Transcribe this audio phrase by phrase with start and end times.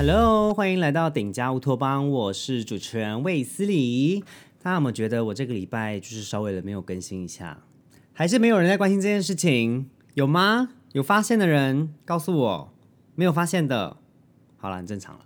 [0.00, 4.24] Hello，欢迎来到顶家乌托邦，我是主持人魏斯理。
[4.62, 7.62] 大家有没有觉得我这个礼拜就是稍微的没有更新一下？
[8.14, 9.90] 还是没有人在关心这件事情？
[10.14, 10.70] 有吗？
[10.92, 12.72] 有发现的人告诉我，
[13.14, 13.98] 没有发现的，
[14.56, 15.24] 好了，很正常了。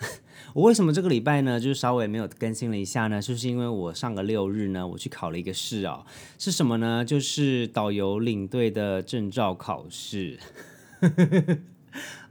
[0.54, 3.22] 我为什么这个礼拜呢，就是稍微没有更新了一下呢？
[3.22, 6.04] 就是因为我上个六日呢，我去考了一个试哦，
[6.36, 7.04] 是什么呢？
[7.04, 10.40] 就是导游领队的证照考试。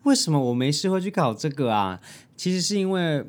[0.03, 1.99] 为什么我没事会去考这个啊？
[2.35, 3.25] 其实是因为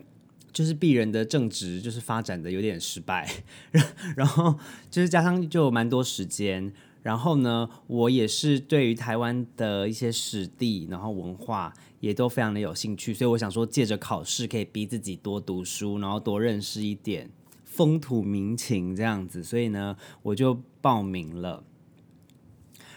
[0.52, 3.28] 就是鄙人的正职就是发展的有点失败，
[4.16, 4.58] 然后
[4.90, 6.72] 就是加上就有蛮多时间。
[7.02, 11.70] 然后呢，我也是对于台湾的一些史地，然后文化
[12.00, 17.30] 也都非常的有兴趣，所以我想说，借着考试可以逼自己多读书，然后多认识一点
[17.62, 21.62] 风土民情这样子，所以呢，我就报名了。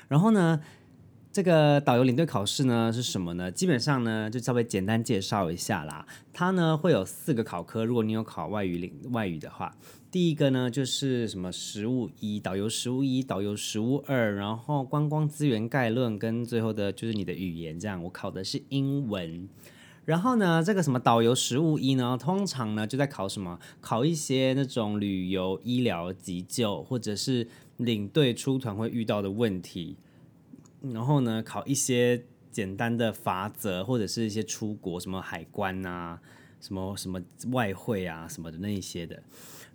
[0.08, 0.62] 然后呢？
[1.38, 3.52] 这个导游领队考试呢是什么呢？
[3.52, 6.04] 基本上呢就稍微简单介绍一下啦。
[6.34, 9.78] 它呢会有四个考科，如果你有考外语领外语的话，
[10.10, 18.04] 第一个呢就是什么实务一、导游实务一、导游实务二，然后观光资源概论跟最后的就是你的语言这样。
[18.06, 19.48] 我考的是英文。
[20.06, 23.60] 然后呢这个什么导游实务一呢，通常呢就在考什么？
[23.80, 29.98] 考一些那种旅游、医疗、急救或者是领队出团会遇到的问题。
[30.94, 36.20] 然后呢，考一些简单的法则，或者是一些出国什么海关啊，
[36.60, 37.22] 什么什么
[37.52, 39.22] 外汇啊什么的那一些的。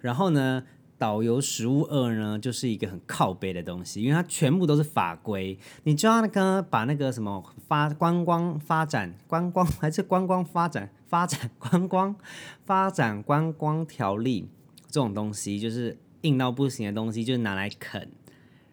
[0.01, 0.65] 然后呢，
[0.99, 12.17] 导游实务二呢，就是一个很靠背的东西，因为它全部都是法规，你就要那个把那个什么发观光发展观光 还是观光发展发展观光
[12.65, 14.49] 发展观光条例
[14.89, 18.09] 这种东西，就是硬到不行的东西，就是拿来啃。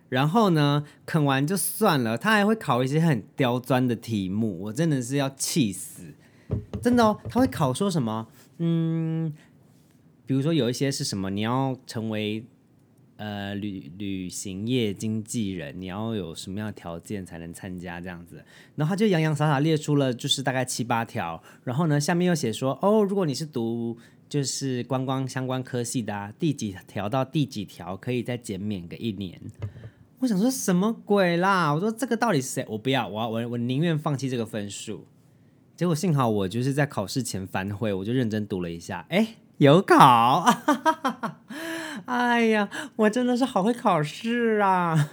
[0.09, 6.13] 然后呢，啃完就算了，他还会考一些很刁钻的题目，我真的是要气死，
[6.81, 9.31] 真的哦，他会考说什么，嗯，
[10.25, 12.43] 比如说有一些是什么，你要成为
[13.17, 18.43] 呃旅旅行业经纪人，你要有什么样的条件才能参加这样子，
[18.75, 23.95] 然后他就洋洋洒洒列出了就是大概七八条，然后呢下面又写说，哦，如果你是读
[24.27, 29.39] 就是观光相关科系的，第几条到第几条可以再减免个一年。
[30.19, 31.73] 我想说什么鬼啦！
[31.73, 32.65] 我说这个到底谁？
[32.67, 35.07] 我不要，我要我我宁愿放弃这个分数。
[35.77, 40.43] 结果幸好我就是在考试前反悔，我就认真读了一下，哎，有考！
[42.03, 45.11] 哎呀，我真的是好会考试啊！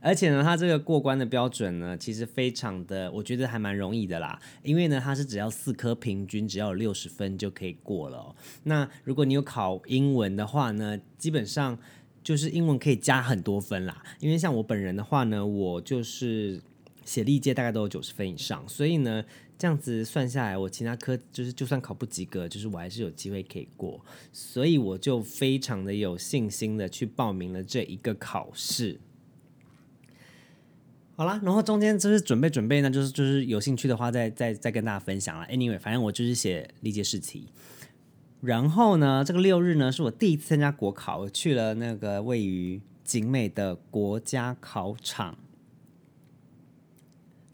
[0.00, 4.38] 而且呢，他这个过关的标准呢，其实非常的，我觉得还蛮容易的啦。
[4.62, 8.36] 因为呢，它是只要四科平均只要有六十分就可以过了。
[8.62, 11.76] 那如果你有考英文的话呢，基本上。
[12.26, 16.60] 就是英文可以加很多分啦，因为像我本人的话呢，我就是
[17.04, 19.24] 写历届大概都有九十分以上，所以呢，
[19.56, 28.98] 这样子算下来，我其他科就是就算考不及格，就是我还是有机会可以过，所以我就非常的有信心的去报名了这一个考试。
[31.14, 35.46] 好啦，然后中间就是准备准备呢，就是就是有兴趣的话，再再再跟大家分享了。
[35.46, 37.46] Anyway，反正我就是写历届试题。
[38.40, 45.36] 然后呢，这个六日呢是我第一次参加国考，我去了那个位于景美的国家考场，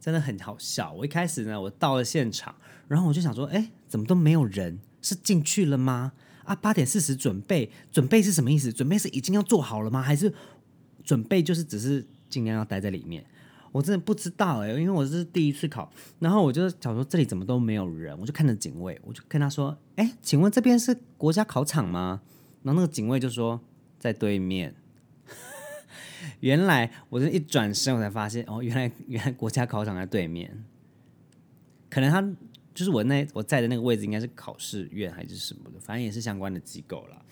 [0.00, 0.92] 真的很好笑。
[0.92, 2.54] 我一开始呢，我到了现场，
[2.88, 4.80] 然后我就想说，哎，怎么都没有人？
[5.00, 6.12] 是进去了吗？
[6.44, 8.72] 啊，八点四十准备，准备是什么意思？
[8.72, 10.02] 准备是已经要做好了吗？
[10.02, 10.32] 还是
[11.04, 13.24] 准备就是只是尽量要待在里面？
[13.72, 22.20] 我真的不知道哎，因为我是第一次考，然后我就想说这里怎么都没有人，我就看着警卫，我就跟他说：“哎，请问这边是国家考场吗？”
[22.62, 23.58] 然后那个警卫就说
[23.98, 24.74] 在对面。
[26.40, 30.64] 原来我这一转身，我才发现哦，原来原来国家考场在对面。
[31.88, 32.22] 可能他
[32.74, 37.24] 就是我那我在的那个位置，应该是考试院还是什么的，反正也是相关的机构了。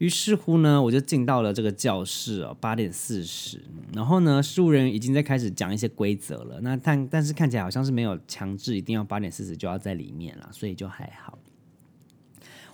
[0.00, 3.60] 于是乎呢，我就进到了这个教室哦，八点四十，
[3.92, 6.58] 然后呢，事务人员已经在开始讲一些规则了。
[6.62, 11.38] 那但但是看起来好像是没有强制一定要八点四十就要在里面了，所以就还好。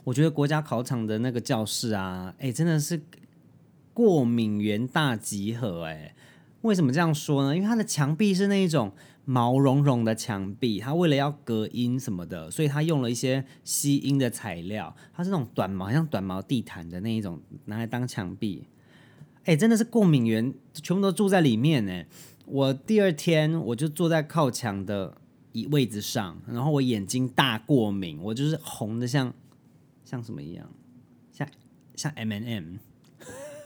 [0.05, 3.03] 我觉得国家考场的那个教室啊，哎，真的是
[3.93, 6.15] 过敏源大集合哎。
[6.67, 7.57] 为什么这样说呢？
[7.57, 8.93] 因为它的墙壁是那一种。
[9.29, 14.95] 毛茸茸的墙壁，它为了要隔音什么的，所以它用了一些吸音的材料。
[15.13, 18.69] 它是那种短毛，像短毛地毯的那一种，拿来当墙壁。
[19.43, 22.05] 哎，真的是过敏源，全部都住在里面呢。
[22.45, 25.17] 我第二天我就坐在靠墙的
[25.51, 29.35] 一位置上，然后我眼睛大过敏，我就是红的像
[30.05, 30.71] 像什么一样，
[31.33, 31.49] 像
[31.97, 32.65] 像 M N M，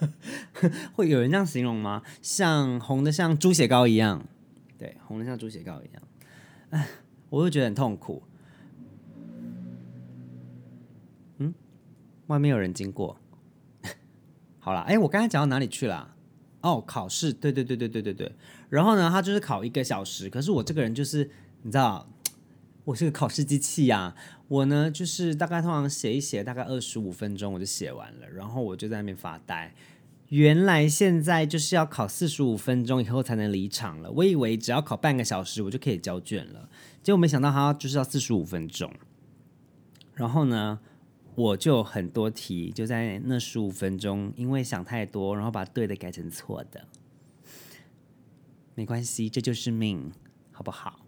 [0.93, 2.01] 会有人这样形容吗？
[2.21, 4.25] 像红的像猪血糕一样。
[4.77, 6.03] 对，红的像猪血糕一样。
[6.71, 6.87] 哎，
[7.29, 8.23] 我会觉得很痛苦。
[11.37, 11.53] 嗯，
[12.27, 13.17] 外面有人经过。
[14.59, 16.15] 好了，哎，我刚才讲到哪里去了？
[16.61, 18.35] 哦，考试，对对对对对对对。
[18.69, 21.29] 然后呢，他就是考一个小时，可是我这个人就是
[21.63, 22.07] 你知道，
[22.85, 24.15] 我是个考试机器呀。
[24.47, 29.73] 我呢，就是大概通常写一写，大概二十五分钟我就写完了，然后我就在那边发呆。
[30.29, 34.09] 原来现在就是要考四十五分钟以后才能离场了。
[34.11, 36.69] 我以为只要考半个小时我就可以交卷了，
[37.03, 38.89] 结果没想到他就是要四十五分钟。
[40.13, 40.79] 然后呢，
[41.35, 46.87] 我就很多题就在那十五分钟，因为想太多，然后把对的改成错的。
[48.73, 50.11] 没关系，这就是命，
[50.53, 51.00] 好不好？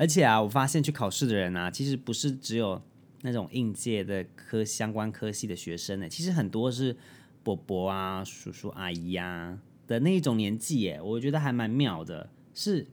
[0.00, 2.80] 而且啊，我发现去考试的人啊，其实不是只有
[3.20, 6.96] 那种应届的科相关科系的学生呢，其实很多是
[7.42, 12.30] 伯伯啊、叔叔阿姨呀的那一种年纪耶，我觉得还蛮妙的。
[12.54, 12.86] 是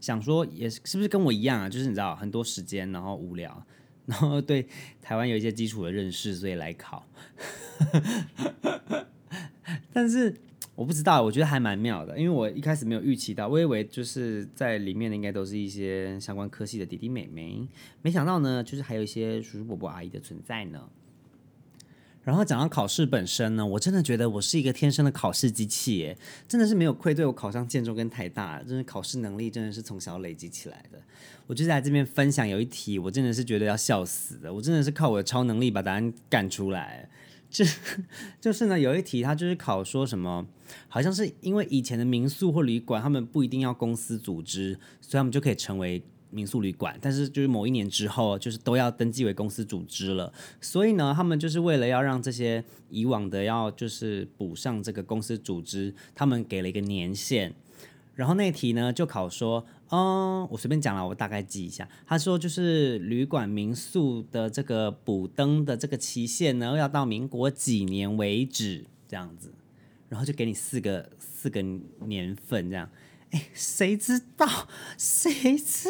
[0.00, 1.68] 想说，也是不是跟我一样啊？
[1.68, 3.66] 就是你知道，很多时间，然后无聊，
[4.06, 4.68] 然后对
[5.02, 7.04] 台湾有一些基础的认识，所以来考。
[9.92, 10.32] 但是。
[10.74, 17.66] 我不知道，我觉得还蛮妙的，因为我一开始没有预期到，我以为就是在里面的应该都是一些相关科系的弟弟妹妹，
[18.02, 20.88] 没想到呢，就是还有一些叔叔伯伯阿姨的存在呢。
[22.24, 26.16] 然后讲到考试本身呢，我真的觉得我是一个天生的考试机器耶，
[26.48, 30.98] 真的是没有愧对我考上建中跟台大，真的考试能力真的是从小累积起来的。
[31.46, 37.08] 我就在这边分享有一题，我真的是觉得要笑死的，我真的是靠我的超能力把答案干出来。
[37.54, 37.64] 就
[38.42, 40.44] 就是呢，有一题他就是考说什么，
[40.88, 46.98] 好像是因为以前的民宿或旅馆，他们不一定要公司组织，所以他们就可以成为民宿旅馆。
[47.00, 50.32] 但是就是某一年之后，就是都要登记为公司组织了。
[50.60, 57.54] 所以呢，他们就是为了要让这些以往的要就是补上这个公司组织，他们给了一个年限。
[58.16, 59.64] 然后那题呢就考说。
[59.90, 61.88] 嗯，我随便讲了，我大概记一下。
[62.06, 69.52] 他说，就是旅馆民宿的这个补登的这个期限呢，要到民国几年为止，这样子。
[70.08, 71.60] 然后就给你四个四个
[72.06, 72.88] 年份，这样。
[73.30, 74.46] 哎，谁知道？
[74.96, 75.88] 谁知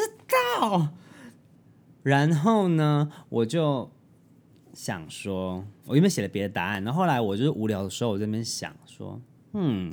[0.58, 0.88] 道？
[2.02, 3.90] 然后呢，我就
[4.72, 9.20] 想说，我原本写了别的答案，然后后来我就是无聊的时候，我这边想说，
[9.52, 9.92] 嗯。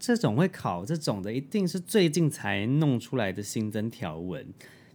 [0.00, 4.46] 这种会考这种的，一定是最近才弄出来的新增条文。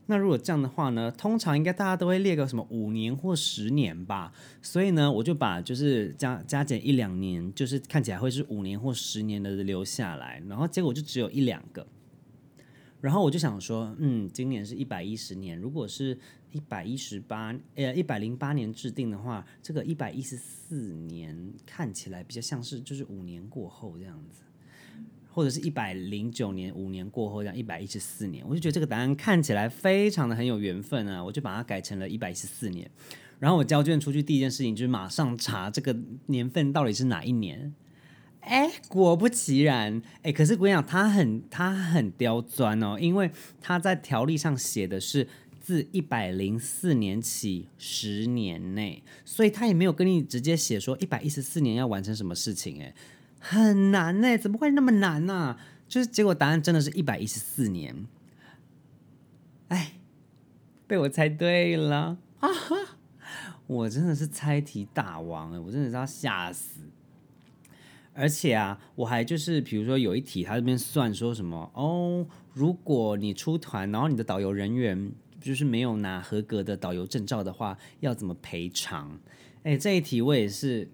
[0.08, 4.34] 那如果这样的话呢，通常应该大家都会列个什么五年或十年吧。
[4.62, 10.42] 所以呢，我就把就是加加减一两年，就是看起来会是五年或十年的留下来。
[10.48, 11.86] 然后结果就只有一两个。
[13.02, 16.18] 然后我就想说，嗯，今年是一百一十年，如果是
[16.52, 24.42] 一百一十八呃一百零八年制定的话，这个一百一十四年看起来比较像是就是五年过后这样子。
[25.36, 32.90] 或者是一百零九年五年过后，这样一百一十四年，我就觉得这个答案看起来非常的很有缘分啊，我就把它改成了一百一十四年。
[33.38, 35.94] 然后我交卷出去第一件事情就是马上查这个
[36.28, 37.76] 年份到底是哪一年。
[38.40, 43.30] 哎，果不其然，哎，可是我跟你讲，他很他很刁钻哦，因为
[43.60, 45.28] 他在条例上写的是
[45.60, 52.94] 自一百零四年起十年内，所以他也没有跟你直接写说一百一十四年要完成什么事情，哎。
[53.48, 55.56] 很难呢，怎么会那么难呢？
[55.88, 58.08] 就是结果答案真的是一百一十四年，
[59.68, 59.94] 哎，
[60.88, 62.50] 被我猜对了啊！
[63.68, 66.80] 我真的是猜题大王哎，我真的是要吓死。
[68.16, 79.20] 而且啊，我还就是比如说有一题，他这边算说什么哦，如果你出团，然后你的导游人员就是没有拿合格的导游证照的话，要怎么赔偿？
[79.62, 80.90] 哎，这一题我也是。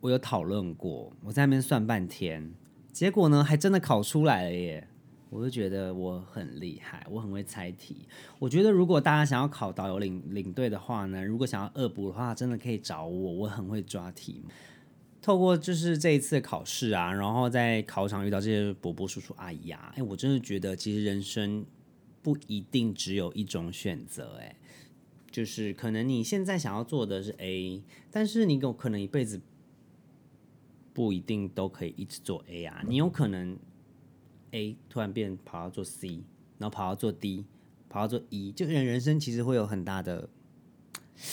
[0.00, 2.52] 我有讨论过，我在那边算半天，
[2.92, 4.86] 结果呢，还真的考出来了耶！
[5.28, 8.06] 我就觉得我很厉害，我很会猜题。
[8.38, 14.42] 我觉得如果大家想要考导游领领队的话呢，如果想要恶补的话，真的可以找我，我很会抓题。
[15.20, 21.66] 透过就是这一次考试啊，然后在考场遇到这些伯伯叔叔阿姨啊，哎，我真的觉得其实人生
[22.22, 24.56] 不一定只有一种选择，哎，
[25.30, 29.40] 就是可能你现在想要做的是 A，但是你有可能一辈子。
[30.98, 33.56] 不一定都可以一直做 A 啊，你有可能
[34.50, 36.24] A 突然变跑到做 C，
[36.58, 37.44] 然后跑到做 D，
[37.88, 40.28] 跑到做 E，就人人生其实会有很大的，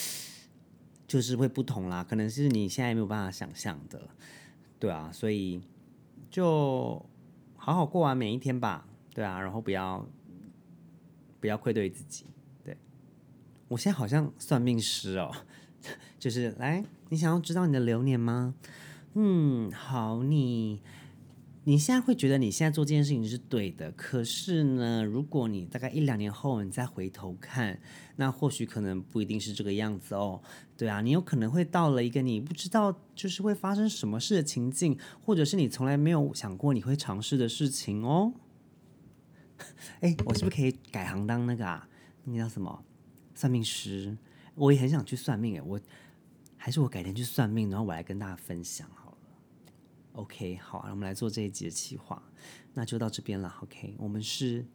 [1.08, 4.08] 就是会不同啦，可能是你现在没有办法想象的，
[4.78, 5.60] 对啊，所以
[6.30, 7.04] 就
[7.58, 10.08] 好好过完每一天吧，对啊，然后不要
[11.40, 12.28] 不要愧对自己，
[12.64, 12.78] 对。
[13.70, 15.34] 我现在好像算命师哦，
[16.20, 18.54] 就是来，你想要知道你的流年吗？
[19.18, 20.82] 嗯，好，你
[21.64, 27.80] 你现在会觉得你现在做这件事情是对的，可是呢，如果你大概一两年后你再回头看，
[28.18, 30.42] 那或许可能不一定是这个样子哦。
[30.76, 38.34] 对啊，你有可能会到了一个你不知道就是会发生什么事的情境，或者是你从来没有想过你会尝试的事情哦。
[40.02, 41.88] 哎，我是不是可以改行当那个啊？
[42.26, 42.84] 那个叫什么
[43.34, 44.18] 算命师？
[44.56, 45.80] 我也很想去算命哎，我
[46.58, 49.05] 还是我改天去算命，然后我来跟大家分享好了。
[50.16, 52.24] OK，好，我们来做这一集的企划，
[52.74, 53.54] 那就到这边了。
[53.62, 54.66] OK，我们是，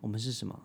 [0.00, 0.58] 我们是什么？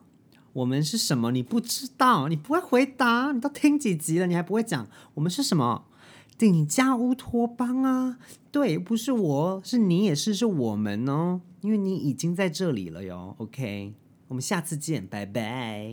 [0.54, 1.32] 我们是什么？
[1.32, 5.86] 你不知道，你不会回答，你都听几集了，你还不会讲我们是什么？
[6.38, 8.18] 顶加乌托邦啊！
[8.52, 13.36] 对，不是我，是你也是，是我们哦，因为你已经在这里了哟。
[13.38, 13.94] OK，
[14.28, 15.92] 我们下次见，拜拜。